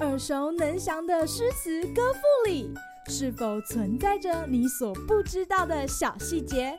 [0.00, 2.72] 耳熟能详的诗词歌赋里，
[3.08, 6.78] 是否存在着你所不知道的小细节？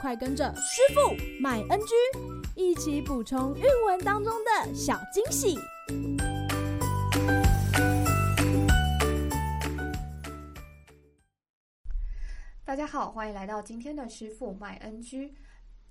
[0.00, 1.94] 快跟着师傅麦恩居
[2.54, 5.56] 一起补充韵文当中的小惊喜！
[12.64, 15.34] 大家好，欢迎来到今天的师傅麦恩居。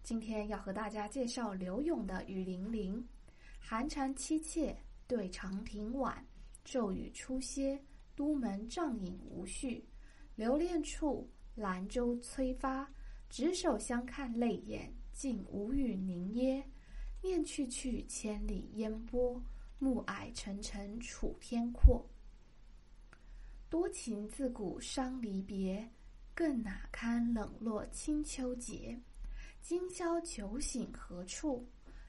[0.03, 3.07] 今天要和大家介绍柳永的《雨霖铃》。
[3.67, 4.77] 寒蝉凄切，
[5.07, 6.23] 对长亭晚。
[6.63, 7.83] 骤雨初歇，
[8.15, 9.83] 都门帐饮无绪。
[10.35, 12.87] 留恋处，兰舟催发。
[13.27, 16.63] 执手相看泪眼，竟无语凝噎。
[17.23, 19.41] 念去去，千里烟波。
[19.79, 22.07] 暮霭沉沉楚天阔。
[23.67, 25.89] 多情自古伤离别，
[26.35, 28.95] 更哪堪冷落清秋节。
[29.59, 31.67] 今宵酒醒何处？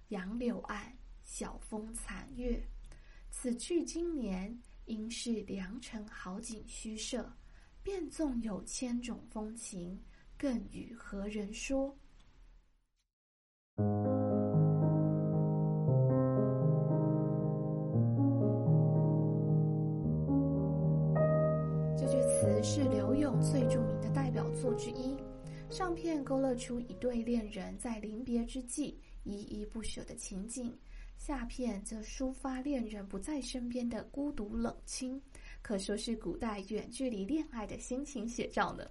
[0.08, 0.95] 杨柳岸，
[1.26, 2.58] 晓风残月。
[3.30, 7.30] 此去经年，应是良辰好景虚设。
[7.82, 10.02] 便纵有千种风情，
[10.36, 11.96] 更与何人说？
[21.96, 25.16] 这句词是柳永最著名的代表作之一。
[25.70, 30.76] 上片勾勒出一对恋人在临别之际依依不舍的情景，
[31.16, 35.20] 下片则抒发恋人不在身边的孤独冷清，
[35.60, 38.88] 可说是古代远距离恋爱的心情写照呢。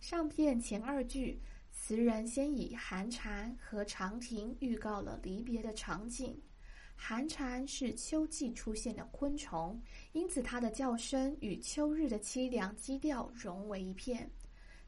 [0.00, 1.38] 上片前二句，
[1.70, 6.40] 词人先以寒蝉和长亭预告了离别的场景。
[6.94, 9.80] 寒蝉是秋季出现的昆虫，
[10.12, 14.30] 因此它的叫声与秋日的凄凉基调融为一片。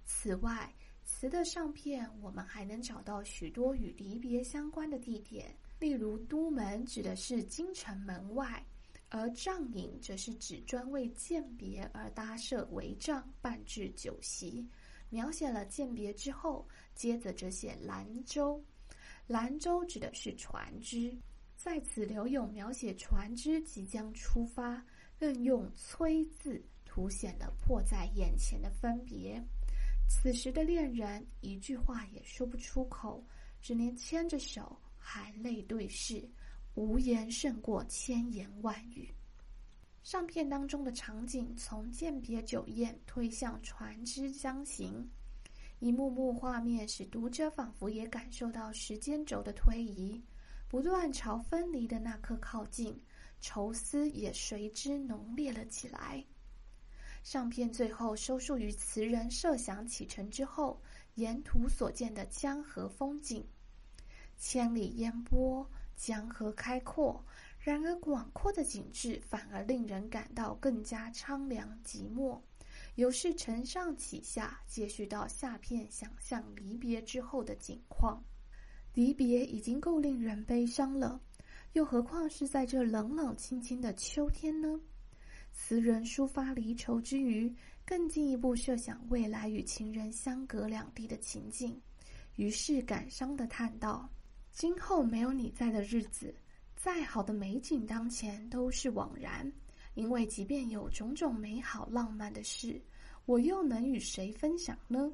[0.05, 0.73] 此外，
[1.05, 8.65] 词的上片，我们还能找到许多与离别相关的地点，例如都门指的是京城门外，
[9.11, 14.67] 而帐影则是指专为饯别而搭设帷帐，办置酒席，
[15.11, 18.65] 描写了饯别之后，接着则写兰舟，
[19.27, 21.17] 兰舟指的是船只，
[21.57, 24.85] 在此柳永描写船只即将出发，
[25.19, 29.43] 更用催字凸显了迫在眼前的分别。
[30.09, 33.25] 此时的恋人一句话也说不出口，
[33.61, 36.27] 只能牵着手，含泪对视，
[36.75, 39.13] 无言胜过千言万语。
[40.03, 45.07] 上片当中的场景从饯别酒宴推向船只将行，
[45.79, 50.23] 一幕幕画面使读者仿佛也感受到时间轴的推移，
[50.69, 52.99] 不断朝分离的那刻靠近，
[53.43, 56.25] 愁思也随之浓烈了起来。
[57.23, 60.81] 上片最后收束于词人设想启程之后，
[61.15, 63.47] 沿途所见的江河风景，
[64.39, 67.25] 千里烟波，江河开阔。
[67.59, 72.39] 然而广阔的景致反而令人感到更加苍凉寂寞。
[72.97, 78.23] 由是承上启下，接续到下片，想象离别之后的景况。
[78.93, 81.21] 离别已经够令人悲伤了，
[81.73, 84.81] 又何况是在这冷冷清清的秋天呢？
[85.53, 87.53] 词人抒发离愁之余，
[87.85, 91.81] 更进一步设想未来与情人相隔两地的情景，
[92.37, 94.09] 于是感伤地叹道
[94.55, 96.33] ：“今后没有你在的日子，
[96.77, 99.53] 再好的美景当前都是枉然。
[99.95, 102.81] 因为即便有种种美好浪漫的事，
[103.27, 105.13] 我又能与谁分享呢？”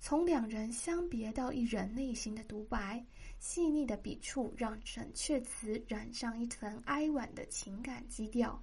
[0.00, 3.04] 从两人相别到一人内心的独白，
[3.38, 8.58] 细腻的笔触让整阙词染上一层哀婉的情感基调。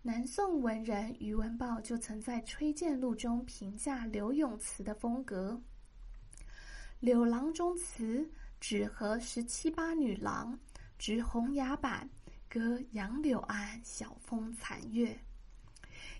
[0.00, 5.60] 南宋文人余文豹就曾在《吹荐录》中评价柳永词的风格
[7.00, 8.26] ：“柳郎中词，
[8.60, 10.56] 只合十七八女郎，
[10.98, 12.08] 执红牙板，
[12.48, 15.18] 歌杨柳岸，晓风残月。”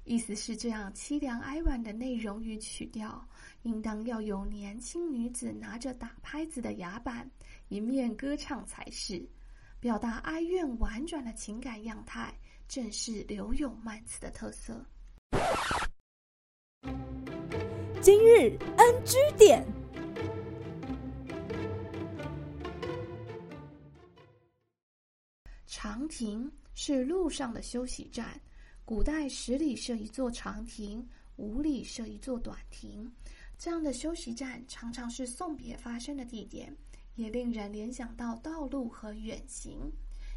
[0.04, 3.22] 意思是这样凄凉哀婉的内容与曲调，
[3.62, 7.30] 应当要有年轻女子拿着打拍子的牙板，
[7.68, 9.22] 一面歌唱才是，
[9.78, 12.34] 表达哀怨婉转的情感样态。
[12.66, 14.80] 正是柳永慢词的特色。
[18.00, 19.66] 今日 NG 点，
[26.00, 28.40] 长亭是路上的休息站。
[28.86, 31.06] 古代十里设一座长亭，
[31.36, 33.12] 五里设一座短亭。
[33.58, 36.74] 这样的休息站常常是送别发生的地点，
[37.16, 39.92] 也令人联想到道路和远行。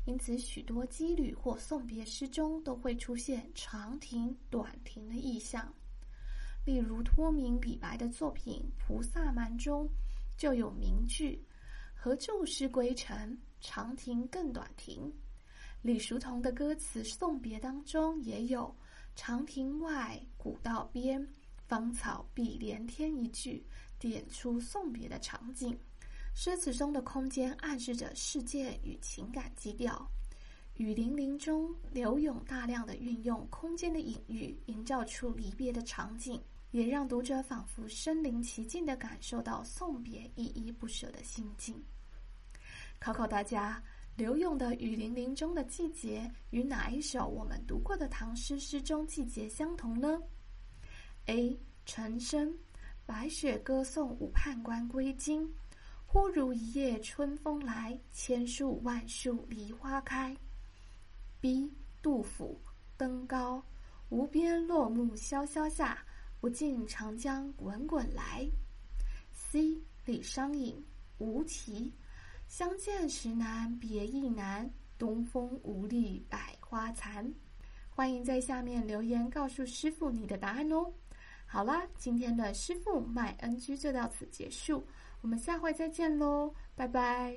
[0.05, 5.73] 因此，许多羁旅或送别诗中都会出现长亭、短亭的意象。
[6.65, 9.87] 例如，托名李白的作品《菩萨蛮》中
[10.35, 11.41] 就有名句
[11.95, 13.37] ：“何处是归程？
[13.61, 15.09] 长亭更短亭。
[15.83, 18.73] 李叔同的歌词送别当中也有
[19.17, 21.27] “长亭外，古道边，
[21.67, 23.61] 芳草碧连天”一句，
[23.99, 25.77] 点出送别的场景。
[26.33, 30.09] 诗词中的空间暗示着世界与情感基调。
[30.75, 36.41] 雨霖铃中，柳永大量的运用空间的隐喻，营造出离别的场景，
[36.71, 41.83] 也让读者仿佛身临其境的感受到送别依依不舍的心境。
[42.99, 43.83] 考考大家，
[44.15, 50.21] 柳永的《雨霖铃》中的季节与哪一首我们读过的唐诗诗中季节相同呢
[51.25, 51.59] ？A.
[51.83, 52.55] 陈升，
[53.07, 55.51] 白雪歌送武判官归京，
[56.05, 60.37] 忽如一夜春风来，千树万树梨花开。
[61.41, 61.73] B.
[62.03, 62.61] 杜甫
[62.95, 63.57] 《登高》，
[64.09, 66.05] 无边落木萧萧下，
[66.39, 68.47] 不尽长江滚滚来。
[69.33, 69.81] C.
[70.05, 70.75] 李商隐
[71.17, 71.91] 《无题》，
[72.55, 77.33] 相见时难别亦难，东风无力百花残。
[77.89, 80.85] 欢迎在下面留言告诉师傅你的答案哦。
[81.47, 84.83] 好啦，今天的师傅卖 NG 就到此结束，
[85.21, 87.35] 我们下回再见喽，拜拜。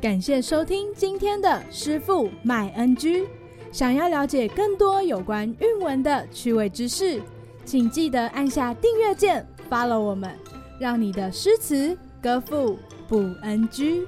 [0.00, 3.28] 感谢收听今天的师傅卖 NG。
[3.70, 7.22] 想要了解更多有关韵文的趣味知识，
[7.66, 10.36] 请记得按下订阅键发了我们，
[10.80, 12.76] 让你的诗词歌赋
[13.08, 14.04] 不 NG。